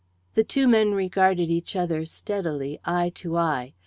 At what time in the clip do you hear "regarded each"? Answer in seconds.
0.93-1.75